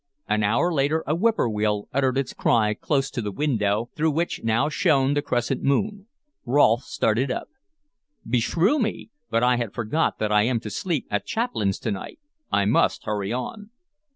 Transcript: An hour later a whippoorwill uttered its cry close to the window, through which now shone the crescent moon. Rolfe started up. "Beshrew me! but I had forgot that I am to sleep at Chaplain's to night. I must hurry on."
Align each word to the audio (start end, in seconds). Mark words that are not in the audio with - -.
An 0.27 0.41
hour 0.41 0.73
later 0.73 1.03
a 1.05 1.13
whippoorwill 1.13 1.87
uttered 1.93 2.17
its 2.17 2.33
cry 2.33 2.73
close 2.73 3.11
to 3.11 3.21
the 3.21 3.31
window, 3.31 3.91
through 3.95 4.09
which 4.09 4.43
now 4.43 4.67
shone 4.67 5.13
the 5.13 5.21
crescent 5.21 5.61
moon. 5.61 6.07
Rolfe 6.43 6.85
started 6.85 7.29
up. 7.29 7.49
"Beshrew 8.27 8.79
me! 8.79 9.11
but 9.29 9.43
I 9.43 9.57
had 9.57 9.75
forgot 9.75 10.17
that 10.17 10.31
I 10.31 10.41
am 10.41 10.59
to 10.61 10.71
sleep 10.71 11.05
at 11.11 11.27
Chaplain's 11.27 11.77
to 11.81 11.91
night. 11.91 12.17
I 12.51 12.65
must 12.65 13.03
hurry 13.05 13.31
on." 13.31 13.69